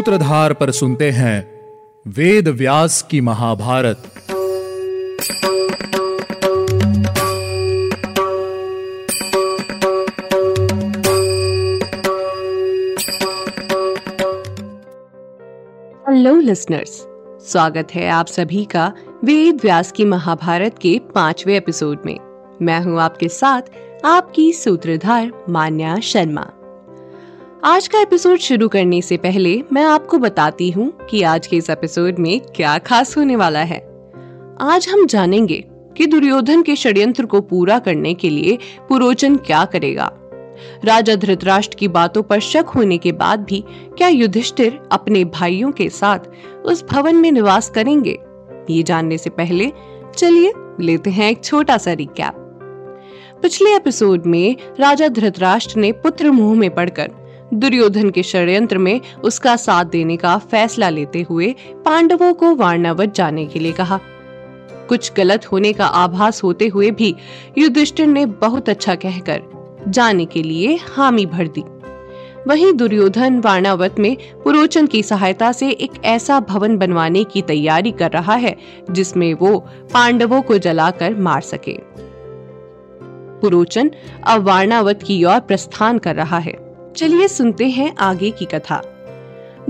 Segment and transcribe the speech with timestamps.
[0.00, 1.60] सूत्रधार पर सुनते हैं
[2.06, 3.96] वेद व्यास की महाभारत।
[16.08, 16.92] हेलो लिसनर्स
[17.50, 18.92] स्वागत है आप सभी का
[19.24, 22.18] वेद व्यास की महाभारत के पांचवे एपिसोड में।
[22.62, 23.62] मैं हूँ आपके साथ
[24.04, 26.50] आपकी सूत्रधार मान्या शर्मा।
[27.64, 31.70] आज का एपिसोड शुरू करने से पहले मैं आपको बताती हूँ कि आज के इस
[31.70, 33.78] एपिसोड में क्या खास होने वाला है।
[34.60, 35.64] आज हम जानेंगे
[35.96, 40.12] कि दुर्योधन के षड्यंत्र को पूरा करने के लिए पुरोचन क्या करेगा।
[40.84, 45.88] राजा धृतराष्ट्र की बातों पर शक होने के बाद भी क्या युधिष्ठिर अपने भाइयों के
[45.88, 46.18] साथ
[46.64, 48.18] उस भवन में निवास करेंगे?
[48.70, 49.72] ये जानने से पहले
[50.16, 52.34] चलिए लेते हैं एक छोटा सा रिकैप
[53.42, 57.10] पिछले एपिसोड में राजा धृतराष्ट्र ने पुत्र मुँह में पड़कर
[57.54, 63.46] दुर्योधन के षड्यंत्र में उसका साथ देने का फैसला लेते हुए पांडवों को वारणावत जाने
[63.46, 64.00] के लिए कहा।
[64.88, 67.14] कुछ गलत होने का आभास होते हुए भी
[67.58, 69.42] युधिष्ठिर ने बहुत अच्छा कहकर
[69.88, 71.64] जाने के लिए हामी भर दी।
[72.46, 78.10] वहीं दुर्योधन वारणावत में पुरोचन की सहायता से एक ऐसा भवन बनवाने की तैयारी कर
[78.10, 78.56] रहा है,
[78.90, 79.58] जिसमें वो
[79.92, 81.78] पांडवों को जलाकर मार सके।
[83.40, 83.90] पुरोचन
[84.26, 88.82] अब वारणावत की ओर प्रस्थान कर रहा है। चलिए सुनते हैं आगे की कथा।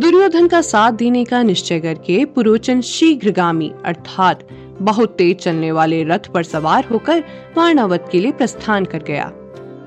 [0.01, 4.49] दुर्योधन का साथ देने का निश्चय करके पुरोचन शीघ्रगामी, अर्थात
[4.83, 7.25] बहुत तेज चलने वाले रथ पर सवार होकर
[7.57, 9.31] वारणावत के लिए प्रस्थान कर गया।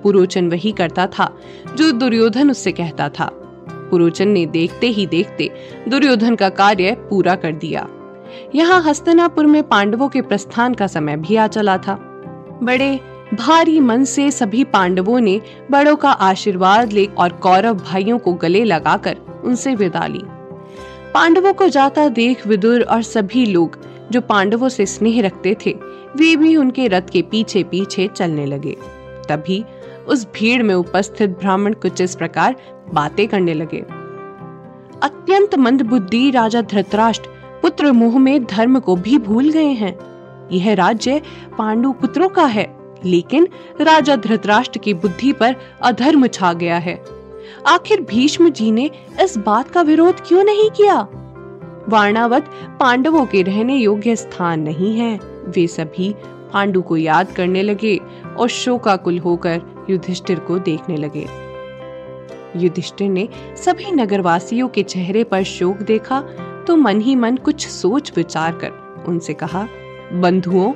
[0.04, 1.32] पुरोचन वही करता था
[1.76, 3.30] जो दुर्योधन उससे कहता था।
[3.92, 5.50] पुरोचन ने देखते ही देखते
[5.88, 7.88] दुर्योधन का कार्य पूरा कर दिया।
[8.56, 11.96] यहाँ हस्तनापुर में पांडवों के प्रस्थान का समय भी आ चला था।
[12.64, 13.00] बड़े
[13.34, 18.64] भारी मन से सभी पांडवों ने बड़ों का आशीर्वाद ले और कौरव भाइयों को गले
[18.64, 20.22] लगाकर उनसे विदा ली।
[21.14, 23.78] पांडवों को जाता देख विदुर और सभी लोग,
[24.12, 25.76] जो पांडवों से स्नेह रखते थे,
[26.16, 28.78] वे भी उनके रथ के पीछे पीछे चलने लगे।
[29.30, 29.66] तभी
[30.08, 32.56] उस भीड़ में उपस्थित ब्राह्मण कुछ इस प्रकार
[32.94, 33.86] बातें करने लगे।
[35.04, 37.30] अत्यंत मंद बुद्धि राजा धृतराष्ट्र
[37.62, 40.00] पुत्र मुँह में धर्म को भी भूल गए हैं।
[40.52, 41.22] यह राज्य
[41.58, 43.48] पांडु पुत्रों का है। लेकिन
[43.82, 47.04] राजा धृतराष्ट्र की बुद्धि पर अधर्म छा गया है।
[47.68, 48.90] आखिर भीष्म जी ने
[49.22, 51.00] इस बात का विरोध क्यों नहीं किया?
[51.90, 52.50] वारणावत
[52.80, 56.14] पांडवों के रहने योग्य स्थान नहीं है। वे सभी
[56.54, 58.00] पांडु को याद करने लगे
[58.38, 61.26] और शोकाकुल होकर युधिष्ठिर को देखने लगे।
[62.56, 66.20] युधिष्ठिर ने सभी नगरवासियों के चेहरे पर शोक देखा
[66.68, 69.68] तो मन ही मन कुछ सोच विचार कर उनसे कहा,
[70.14, 70.72] बंधुओं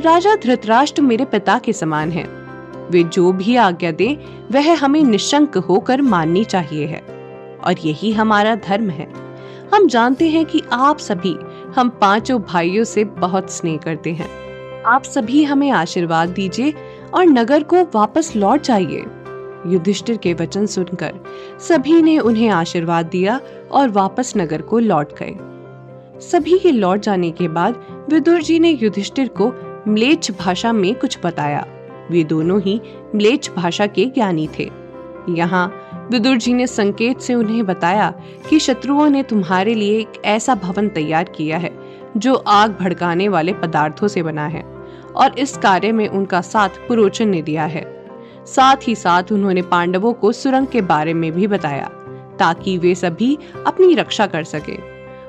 [0.00, 2.28] राजा धृतराष्ट्र मेरे पिता के समान हैं।
[2.90, 4.18] वे जो भी आज्ञा दे,
[4.52, 7.00] वह हमें निशंक होकर माननी चाहिए है।
[7.64, 9.12] और यही हमारा धर्म है।
[9.74, 11.36] हम जानते हैं कि आप सभी
[11.76, 14.30] हम पाँचों भाइयों से बहुत स्नेह करते हैं।
[14.82, 16.74] आप सभी हमें आशीर्वाद दीजिए
[17.14, 19.04] और नगर को वापस लौट जाइए।
[19.66, 21.14] युधिष्ठिर के वचन सुनकर
[21.60, 23.40] सभी ने उन्हें आशीर्वाद दिया
[23.72, 25.36] और वापस नगर को लौट गए।
[26.20, 31.18] सभी के लौट जाने के बाद विदुर जी ने युधिष्ठिर को म्लेच्छ भाषा में कुछ
[31.24, 31.66] बताया।
[32.10, 32.80] वे दोनों ही
[33.14, 34.70] म्लेच्छ भाषा के ज्ञानी थे।
[35.28, 38.14] यहाँ विदुर जी ने संकेत से उन्हें बताया
[38.50, 41.72] कि शत्रुओं ने तुम्हारे लिए एक ऐसा भवन तैयार किया है,
[42.16, 44.62] जो आग भड़काने वाले पदार्थों से बना है,
[45.16, 48.04] और इस कार्य में उनका साथ पुरोचन ने दिया है।
[48.46, 51.90] साथ ही साथ उन्होंने पांडवों को सुरंग के बारे में भी बताया,
[52.38, 54.76] ताकि वे सभी अपनी रक्षा कर सके,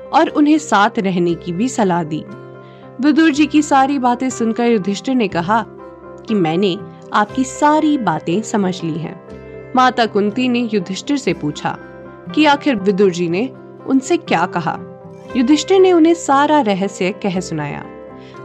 [0.08, 2.24] और उन्हें साथ रहने की भी सलाह दी।
[3.00, 5.64] विदुर जी की सारी बातें सुनकर युधिष्ठिर ने कहा
[6.28, 6.78] कि मैंने
[7.12, 9.28] आपकी सारी बातें समझ ली हैं।
[9.76, 11.78] माता कुंती ने युधिष्ठिर से पूछा
[12.34, 13.52] कि आखिर विदुर जी ने
[13.86, 14.78] उनसे क्या कहा?
[15.36, 17.84] युधिष्ठिर ने उन्हें सारा रहस्य कह सुनाया।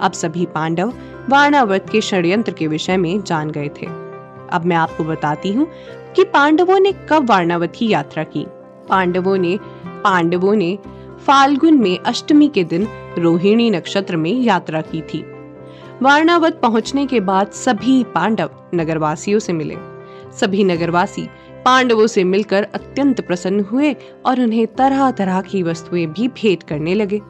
[0.02, 0.94] अब सभी पांडव
[1.29, 3.85] वारणावत के षड्यंत्र के विषय में जान गए थे।
[4.52, 5.67] अब मैं आपको बताती हूँ
[6.16, 8.46] कि पांडवों ने कब वारणावत की यात्रा की।
[8.90, 10.79] पांडवों ने पांडवों ने
[11.28, 12.87] फाल्गुन में अष्टमी के दिन
[13.17, 15.23] रोहिणी नक्षत्र में यात्रा की थी।
[16.02, 19.75] वारणावत पहुँचने के बाद सभी पांडव नगरवासियों से मिले।
[20.40, 21.28] सभी नगरवासी
[21.66, 26.93] पांडवों से मिलकर अत्यंत प्रसन्न हुए और उन्हें तरह तरह की वस्तुएँ भी भेंट करने
[26.93, 27.22] लगे।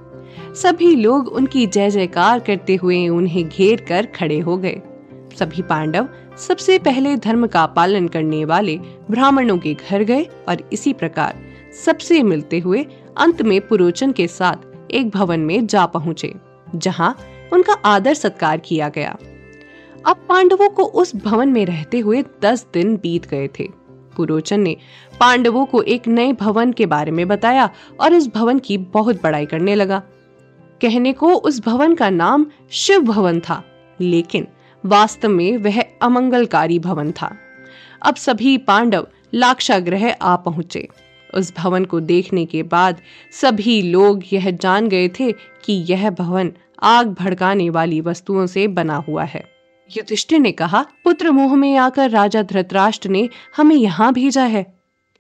[0.56, 4.81] सभी लोग उनकी जय जयकार करते हुए उन्हें घेर कर खड़े हो गए।
[5.39, 6.07] सभी पांडव
[6.38, 8.78] सबसे पहले धर्म का पालन करने वाले
[9.12, 11.42] ब्राह्मणों के घर गए और इसी प्रकार
[11.86, 12.86] सबसे मिलते हुए
[13.18, 16.33] अंत में पुरोचन के साथ एक भवन में जा पहुँचे,
[16.75, 17.18] जहाँ
[17.54, 19.18] उनका आदर सत्कार किया गया।
[20.06, 23.68] अब पांडवों को उस भवन में रहते हुए दस दिन बीत गए थे।
[24.18, 24.75] पुरोचन ने
[25.19, 27.69] पांडवों को एक नए भवन के बारे में बताया
[28.00, 30.01] और इस भवन की बहुत बड़ाई करने लगा।
[30.81, 33.63] कहने को उस भवन का नाम शिव भवन था,
[34.00, 34.48] लेकिन
[34.86, 37.36] वास्तव में वह अमंगलकारी भवन था।
[38.01, 40.88] अब सभी पांडव लाक्षाग्रह आ पहुँचे।
[41.36, 43.02] उस भवन को देखने के बाद
[43.32, 46.52] सभी लोग यह जान गए थे कि यह भवन
[46.84, 49.44] आग भड़काने वाली वस्तुओं से बना हुआ है।
[49.98, 54.74] युधिष्ठिर ने कहा, पुत्र मोह में आकर राजा धृतराष्ट्र ने हमें यहाँ भेजा है।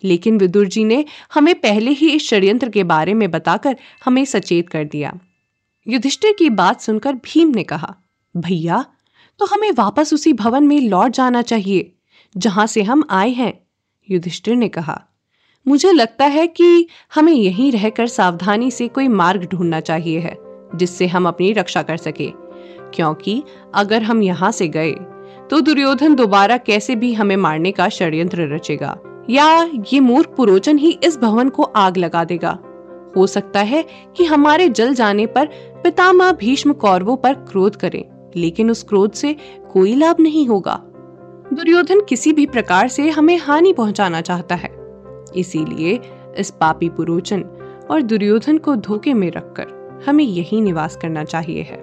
[0.03, 3.75] लेकिन विदुर जी ने हमें पहले ही इस षड्यंत्र के बारे में बताकर
[4.05, 5.19] हमें सचेत कर दिया।
[5.87, 7.95] युधिष्ठिर की बात सुनकर भीम ने कहा,
[8.37, 8.85] भैया
[9.39, 11.93] तो हमें वापस उसी भवन में लौट जाना चाहिए,
[12.37, 13.53] जहाँ से हम आए हैं।
[14.09, 15.01] युधिष्ठिर ने कहा
[15.65, 20.35] मुझे लगता है कि हमें यहीं रहकर सावधानी से कोई मार्ग ढूंढना चाहिए है,
[20.75, 22.29] जिससे हम अपनी रक्षा कर सके।
[22.93, 23.41] क्योंकि
[23.75, 24.91] अगर हम यहाँ से गए
[25.49, 28.97] तो दुर्योधन दोबारा कैसे भी हमें मारने का षड्यंत्र रचेगा,
[29.29, 29.63] या
[29.93, 32.57] ये मूर्ख पुरोचन ही इस भवन को आग लगा देगा।
[33.17, 33.83] हो सकता है
[34.17, 35.49] कि हमारे जल जाने पर
[35.83, 38.03] पितामह भीष्म कौरवों पर क्रोध करें,
[38.35, 39.35] लेकिन उस क्रोध से
[39.71, 40.79] कोई लाभ नहीं होगा।
[41.53, 44.82] दुर्योधन किसी भी प्रकार से हमें हानि पहुंचाना चाहता है।
[45.35, 45.99] इसीलिए
[46.37, 47.43] इस पापी पुरोचन
[47.91, 51.81] और दुर्योधन को धोखे में रखकर हमें यही निवास करना चाहिए है।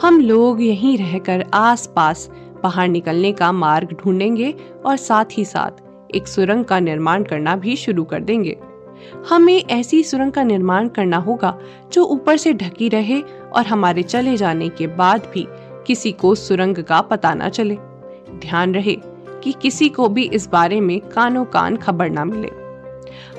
[0.00, 2.30] हम लोग यहीं रहकर आसपास
[2.62, 4.54] बाहर निकलने का मार्ग ढूंढेंगे
[4.86, 8.56] और साथ ही साथ एक सुरंग का निर्माण करना भी शुरू कर देंगे।
[9.30, 11.58] हमें ऐसी सुरंग का निर्माण करना होगा
[11.92, 13.20] जो ऊपर से ढकी रहे
[13.52, 15.46] और हमारे चले जाने के बाद भी
[15.86, 17.74] किसी को सुरंग का पता न चले।
[18.38, 18.96] ध्यान रहे
[19.42, 22.50] कि किसी को भी इस बारे में कानो कान खबर ना मिले।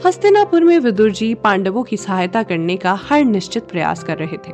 [0.06, 4.52] हस्तिनापुर में विदुर जी पांडवों की सहायता करने का हर निश्चित प्रयास कर रहे थे।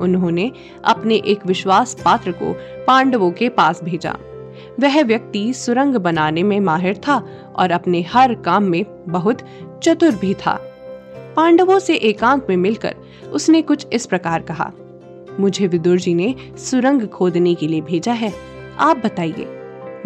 [0.00, 0.50] उन्होंने
[0.84, 2.52] अपने एक विश्वास पात्र को
[2.86, 4.16] पांडवों के पास भेजा।
[4.80, 7.16] वह व्यक्ति सुरंग बनाने में माहिर था
[7.56, 9.38] और अपने हर काम में बहुत
[9.82, 10.58] चतुर भी था।
[11.36, 12.94] पांडवों से एकांत में मिलकर
[13.32, 14.72] उसने कुछ इस प्रकार कहा,
[15.40, 18.32] मुझे विदुर जी ने सुरंग खोदने के लिए भेजा है।
[18.78, 19.46] आप बताइए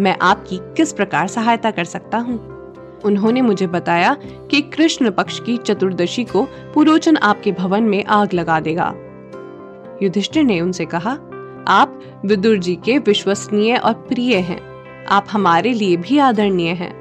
[0.00, 2.56] मैं आपकी किस प्रकार सहायता कर सकता हूँ?
[3.04, 4.16] उन्होंने मुझे बताया
[4.50, 6.42] कि कृष्ण पक्ष की चतुर्दशी को
[6.74, 8.94] पुरोचन आपके भवन में आग लगा देगा।
[10.02, 11.10] युधिष्ठिर ने उनसे कहा,
[11.68, 14.60] आप विदुर जी के विश्वसनीय और प्रिय हैं।
[15.06, 16.94] आप हमारे लिए भी आदरणीय हैं।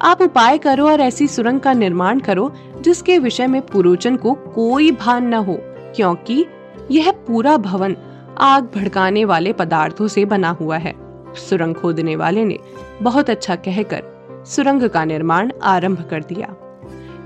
[0.00, 4.90] आप उपाय करो और ऐसी सुरंग का निर्माण करो जिसके विषय में पुरोचन को कोई
[4.90, 5.58] भान न हो,
[5.96, 6.46] क्योंकि
[6.90, 7.96] यह पूरा भवन
[8.38, 11.01] आग भड़काने वाले पदार्थों से बना हुआ है।
[11.36, 12.58] सुरंग खोदने वाले ने
[13.02, 14.02] बहुत अच्छा कहकर
[14.46, 16.54] सुरंग का निर्माण आरंभ कर दिया।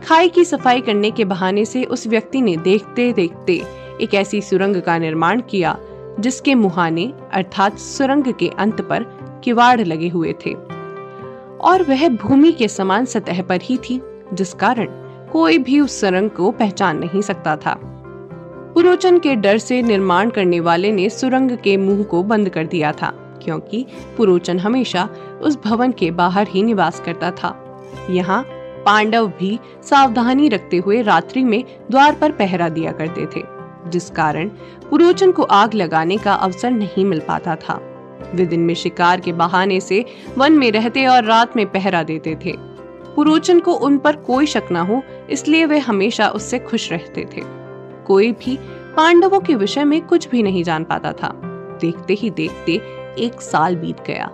[0.09, 3.63] खाई की सफ़ाई करने के बहाने से उस व्यक्ति ने देखते देखते
[4.01, 5.79] एक ऐसी सुरंग का निर्माण किया,
[6.21, 9.03] जिसके मुहाने अर्थात सुरंग के अंत पर
[9.45, 10.55] किवाड़ लगे हुए थे।
[11.61, 14.01] और वह भूमि के समान सतह पर ही थी,
[14.33, 14.87] जिस कारण
[15.33, 17.81] कोई भी उस सुरंग को पहचान नहीं सकता था।
[18.75, 22.93] पुरोचन के डर से निर्माण करने वाले ने सुरंग के मुँह को बंद कर दिया
[22.93, 23.85] था। क्योंकि
[24.17, 25.09] पुरोचन हमेशा
[25.43, 27.55] उस भवन के बाहर ही निवास करता था।
[28.11, 28.43] यहाँ
[28.87, 33.43] पांडव भी सावधानी रखते हुए रात्रि में द्वार पर पहरा दिया करते थे,
[33.91, 34.49] जिस कारण
[34.91, 37.81] पुरोचन को आग लगाने का अवसर नहीं मिल पाता था।
[38.35, 40.05] वे दिन में शिकार के बहाने से
[40.39, 42.55] वन में रहते और रात में पहरा देते थे।
[43.17, 47.43] पुरोचन को उन पर कोई शक न हो, इसलिए वे हमेशा उससे खुश रहते थे।
[48.07, 48.59] कोई भी
[48.97, 51.33] पांडवों के विषय में कुछ भी नहीं जान पाता था।
[51.81, 52.77] देखते ही देखते
[53.19, 54.31] एक साल बीत गया।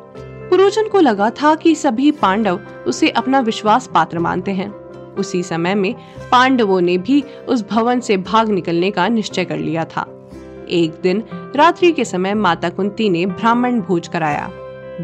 [0.50, 4.70] पुरोचन को लगा था कि सभी पांडव उसे अपना विश्वास पात्र मानते हैं।
[5.14, 5.94] उसी समय में
[6.32, 10.28] पांडवों ने भी उस भवन से भाग निकलने का निश्चय कर लिया था।
[10.68, 11.22] एक दिन
[11.56, 14.50] रात्रि के समय माता कुंती ने ब्राह्मण भोज कराया।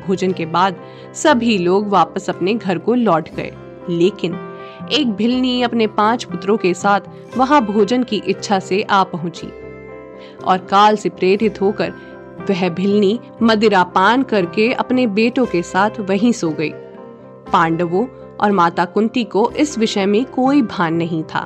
[0.06, 0.76] भोजन के बाद
[1.14, 3.52] सभी लोग वापस अपने घर को लौट गए।
[3.90, 4.36] लेकिन
[4.92, 7.00] एक भिलनी अपने पाँच पुत्रों के साथ
[7.36, 9.46] वहाँ भोजन की इच्छा से आ पहुँची
[10.44, 11.92] और काल से प्रेरित होकर
[12.50, 16.70] वह भिलनी, मदिरा पान करके अपने बेटों के साथ वहीं सो गई।
[17.52, 18.06] पांडवों
[18.40, 21.44] और माता कुंती को इस विषय में कोई भान नहीं था।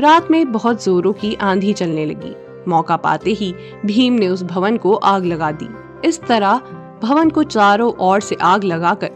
[0.00, 2.36] रात में बहुत जोरों की आंधी चलने लगी।
[2.68, 3.54] मौका पाते ही
[3.86, 5.68] भीम ने उस भवन को आग लगा दी।
[6.08, 6.60] इस तरह
[7.02, 9.10] भवन को चारों ओर से आग लगाकर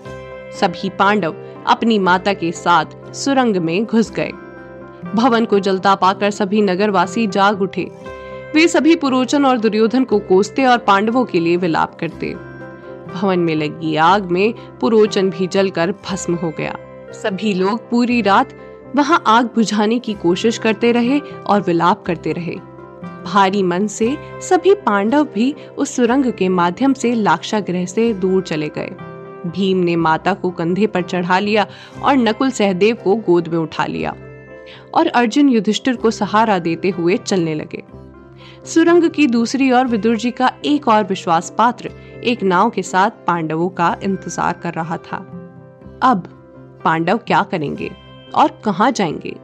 [0.60, 1.34] सभी पांडव
[1.66, 4.32] अपनी माता के साथ सुरंग में घुस गए।
[5.14, 7.90] भवन को जलता पाकर सभी नगरवासी जाग उठे।
[8.54, 12.34] वे सभी पुरोचन और दुर्योधन को कोसते और पांडवों के लिए विलाप करते।
[13.14, 16.74] भवन में लगी आग में पुरोचन भी जलकर भस्म हो गया।
[17.12, 18.54] सभी लोग पूरी रात
[18.96, 22.54] वहाँ आग बुझाने की कोशिश करते रहे और विलाप करते रहे।
[23.24, 28.42] भारी मन से सभी पांडव भी उस सुरंग के माध्यम से लाक्षा ग्रह से दूर
[28.42, 28.90] चले गए।
[29.46, 31.66] भीम ने माता को कंधे पर चढ़ा लिया
[32.02, 34.16] और नकुल सहदेव को गोद में उठा लिया
[34.94, 37.82] और अर्जुन युधिष्ठिर को सहारा देते हुए चलने लगे।
[38.64, 41.90] सुरंग की दूसरी ओर विदुर जी का एक और विश्वास पात्र
[42.24, 45.16] एक नाव के साथ पांडवों का इंतज़ार कर रहा था।
[46.02, 46.28] अब
[46.84, 47.90] पांडव क्या करेंगे
[48.34, 49.34] और कहा जाएँगे?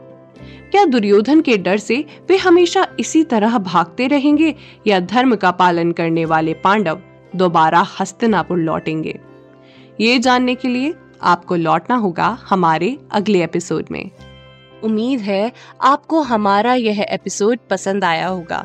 [0.71, 4.55] क्या दुर्योधन के डर से वे हमेशा इसी तरह भागते रहेंगे
[4.87, 7.01] या धर्म का पालन करने वाले पांडव
[7.37, 9.21] दोबारा हस्तनापुर लौटेंगे?
[10.01, 14.11] ये जानने के लिए आपको लौटना होगा हमारे अगले एपिसोड में।
[14.85, 18.65] उम्मीद है आपको हमारा यह एपिसोड पसंद आया होगा।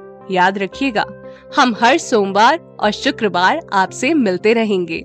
[0.31, 1.05] याद रखिएगा।
[1.55, 5.03] हम हर सोमवार और शुक्रवार आपसे मिलते रहेंगे।